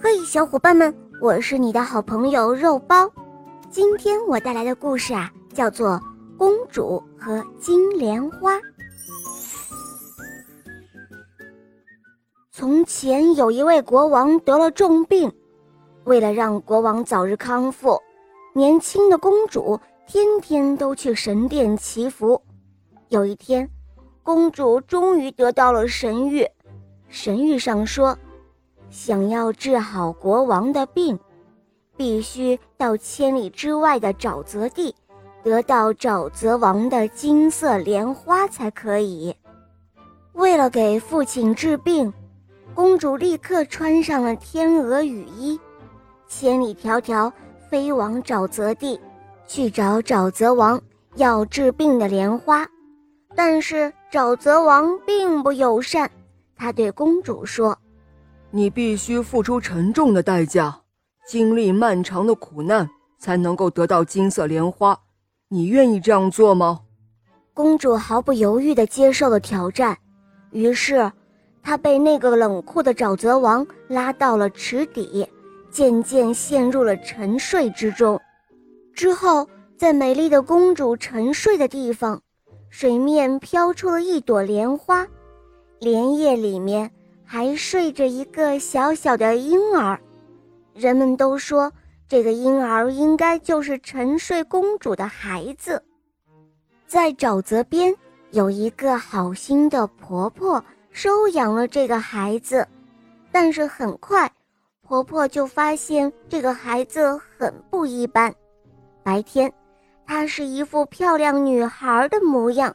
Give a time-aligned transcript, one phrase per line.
[0.00, 3.10] 嘿，小伙伴们，我是你的好朋友肉包。
[3.68, 5.90] 今天我带来的故事啊，叫做
[6.36, 8.54] 《公主和金莲花》。
[12.52, 15.32] 从前有一位国王得了重病，
[16.04, 18.00] 为了让国王早日康复，
[18.54, 22.40] 年轻的公主天天都去神殿祈福。
[23.08, 23.68] 有一天，
[24.22, 26.48] 公主终于得到了神谕，
[27.08, 28.16] 神谕上说。
[28.90, 31.18] 想要治好国王的病，
[31.96, 34.94] 必须到千里之外的沼泽地，
[35.42, 39.34] 得到沼泽王的金色莲花才可以。
[40.32, 42.12] 为了给父亲治病，
[42.74, 45.58] 公主立刻穿上了天鹅羽衣，
[46.28, 47.30] 千里迢迢
[47.68, 48.98] 飞往沼泽地，
[49.46, 50.80] 去找沼泽王
[51.16, 52.66] 要治病的莲花。
[53.34, 56.10] 但是沼泽王并不友善，
[56.56, 57.76] 他对公主说。
[58.50, 60.80] 你必须付出沉重的代价，
[61.26, 62.88] 经历漫长的苦难，
[63.18, 64.98] 才能够得到金色莲花。
[65.48, 66.80] 你愿意这样做吗？
[67.52, 69.96] 公主毫不犹豫地接受了挑战。
[70.50, 71.12] 于是，
[71.62, 75.28] 她被那个冷酷的沼泽王拉到了池底，
[75.70, 78.18] 渐渐陷入了沉睡之中。
[78.94, 79.46] 之后，
[79.76, 82.22] 在美丽的公主沉睡的地方，
[82.70, 85.06] 水面飘出了一朵莲花，
[85.80, 86.90] 莲叶里面。
[87.30, 90.00] 还睡着一个小小的婴儿，
[90.72, 91.70] 人们都说
[92.08, 95.84] 这个婴儿应该就是沉睡公主的孩子。
[96.86, 97.94] 在沼泽边
[98.30, 102.66] 有一个好心的婆婆收养了这个孩子，
[103.30, 104.32] 但是很快，
[104.80, 108.34] 婆婆就发现这个孩子很不一般。
[109.02, 109.52] 白天，
[110.06, 112.74] 她是一副漂亮女孩的模样，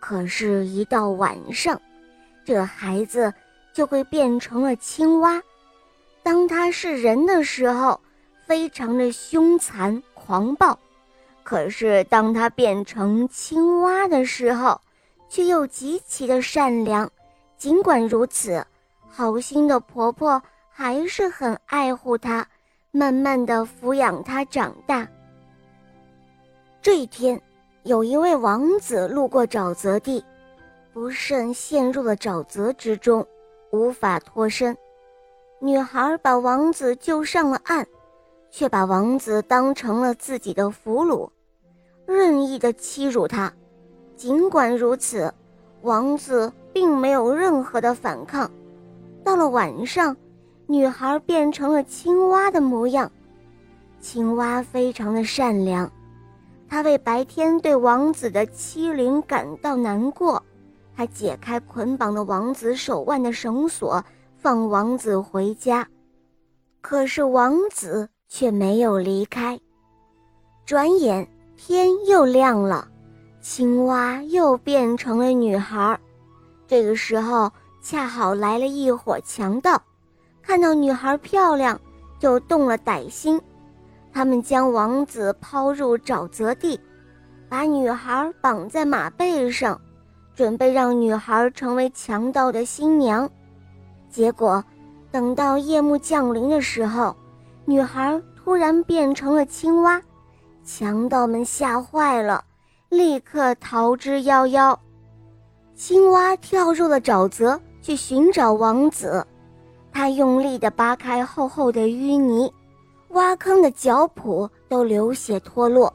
[0.00, 1.80] 可是，一到晚上，
[2.44, 3.32] 这孩子。
[3.76, 5.42] 就会变成了青蛙。
[6.22, 8.00] 当它是人的时候，
[8.46, 10.74] 非常的凶残狂暴；
[11.42, 14.80] 可是当它变成青蛙的时候，
[15.28, 17.10] 却又极其的善良。
[17.58, 18.66] 尽管如此，
[19.10, 22.46] 好心的婆婆还是很爱护他，
[22.92, 25.06] 慢慢的抚养他长大。
[26.80, 27.38] 这一天，
[27.82, 30.24] 有一位王子路过沼泽地，
[30.94, 33.26] 不慎陷入了沼泽之中。
[33.70, 34.76] 无法脱身，
[35.60, 37.86] 女孩把王子救上了岸，
[38.50, 41.28] 却把王子当成了自己的俘虏，
[42.06, 43.52] 任意的欺辱他。
[44.16, 45.32] 尽管如此，
[45.82, 48.50] 王子并没有任何的反抗。
[49.22, 50.16] 到了晚上，
[50.66, 53.10] 女孩变成了青蛙的模样。
[54.00, 55.90] 青蛙非常的善良，
[56.68, 60.42] 它为白天对王子的欺凌感到难过。
[60.96, 64.02] 他解开捆绑的王子手腕的绳索，
[64.38, 65.86] 放王子回家。
[66.80, 69.60] 可是王子却没有离开。
[70.64, 72.88] 转眼天又亮了，
[73.40, 76.00] 青蛙又变成了女孩。
[76.66, 77.52] 这个时候
[77.82, 79.80] 恰好来了一伙强盗，
[80.42, 81.78] 看到女孩漂亮，
[82.18, 83.40] 就动了歹心。
[84.12, 86.80] 他们将王子抛入沼泽地，
[87.50, 89.78] 把女孩绑在马背上。
[90.36, 93.28] 准备让女孩成为强盗的新娘，
[94.10, 94.62] 结果
[95.10, 97.16] 等到夜幕降临的时候，
[97.64, 100.00] 女孩突然变成了青蛙，
[100.62, 102.44] 强盗们吓坏了，
[102.90, 104.76] 立刻逃之夭夭。
[105.74, 109.26] 青蛙跳入了沼泽去寻找王子，
[109.90, 112.52] 他用力地扒开厚厚的淤泥，
[113.08, 115.90] 挖坑的脚蹼都流血脱落，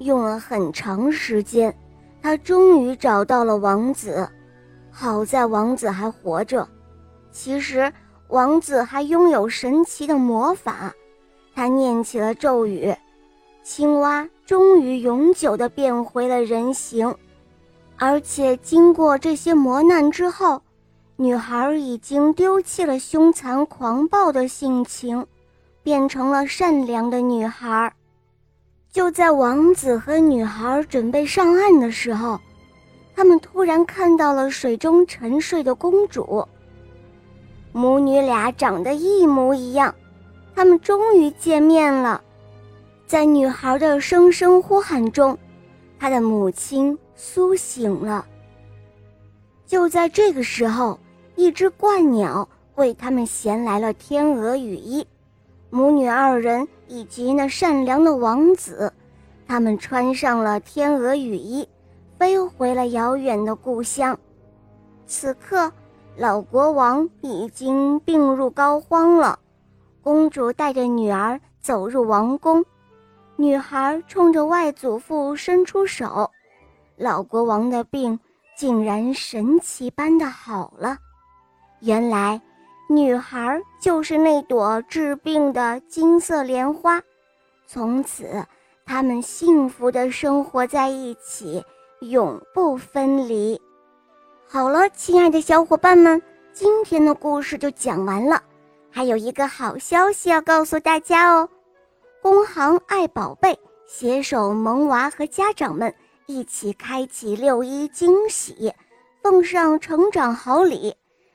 [0.00, 1.74] 用了很长时间。
[2.22, 4.28] 他终于找到了王子，
[4.90, 6.68] 好在王子还活着。
[7.32, 7.92] 其实
[8.28, 10.92] 王子还拥有神奇的魔法，
[11.54, 12.94] 他念起了咒语，
[13.62, 17.14] 青蛙终于永久地变回了人形。
[17.96, 20.62] 而且经过这些磨难之后，
[21.16, 25.26] 女孩已经丢弃了凶残狂暴的性情，
[25.82, 27.92] 变成了善良的女孩。
[28.92, 32.40] 就在王子和女孩准备上岸的时候，
[33.14, 36.44] 他们突然看到了水中沉睡的公主。
[37.72, 39.94] 母女俩长得一模一样，
[40.56, 42.20] 他们终于见面了。
[43.06, 45.38] 在女孩的声声呼喊中，
[45.98, 48.26] 她的母亲苏醒了。
[49.66, 50.98] 就在这个时候，
[51.36, 55.06] 一只鹳鸟为他们衔来了天鹅羽衣。
[55.70, 58.92] 母女二人以及那善良的王子，
[59.46, 61.66] 他们穿上了天鹅羽衣，
[62.18, 64.18] 飞回了遥远的故乡。
[65.06, 65.72] 此刻，
[66.16, 69.38] 老国王已经病入膏肓了，
[70.02, 72.64] 公主带着女儿走入王宫，
[73.36, 76.30] 女孩冲着外祖父伸出手，
[76.96, 78.18] 老国王的病
[78.56, 80.98] 竟然神奇般的好了。
[81.80, 82.40] 原来，
[82.90, 87.00] 女孩就是那朵治病的金色莲花。
[87.64, 88.44] 从此，
[88.84, 91.64] 他们幸福的生活在一起，
[92.00, 93.60] 永不分离。
[94.48, 96.20] 好了，亲爱的小伙伴们，
[96.52, 98.42] 今天的故事就讲完了。
[98.90, 101.48] 还有一个好消息要告诉大家哦！
[102.20, 103.56] 工行爱宝贝
[103.86, 105.94] 携手萌娃和家长们
[106.26, 108.74] 一起开启六一惊喜，
[109.22, 110.92] 奉上成长好礼，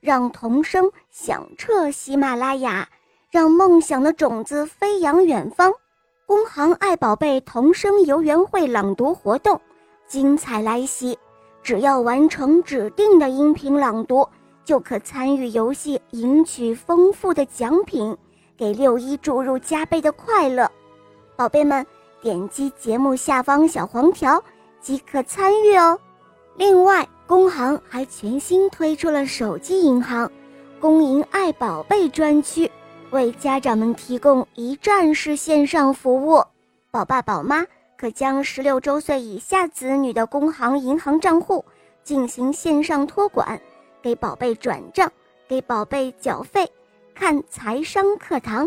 [0.00, 2.88] 让童声响彻喜马拉雅，
[3.30, 5.72] 让梦想的种子飞扬远方。
[6.26, 9.60] 工行爱宝贝童声游园会朗读活动
[10.06, 11.18] 精彩来袭！
[11.62, 14.28] 只要完成指定的音频朗读。
[14.64, 18.14] 就可参与游戏，赢取丰富的奖品，
[18.54, 20.70] 给六一注入加倍的快乐。
[21.36, 21.86] 宝贝们，
[22.20, 24.44] 点击节目下方小黄条
[24.78, 25.98] 即可参与哦。
[26.56, 30.32] 另外，工行还全新推出了手机银行
[30.80, 32.70] “工银爱宝贝”专区，
[33.10, 36.42] 为家长们提供一站式线上服务。
[36.90, 37.66] 宝爸宝妈
[37.98, 41.62] 可将十六周岁以下子女的工行银行账户
[42.02, 43.60] 进行线上托管。
[44.00, 45.12] 给宝贝转账，
[45.46, 46.66] 给宝贝缴费，
[47.14, 48.66] 看财商课堂，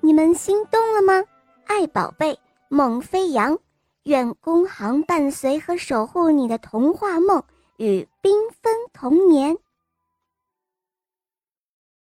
[0.00, 1.22] 你们心动了吗？
[1.64, 2.36] 爱宝贝，
[2.68, 3.56] 梦飞扬，
[4.02, 7.40] 愿工行伴随和守护你的童话梦
[7.80, 8.30] 与缤
[8.60, 9.56] 纷童年。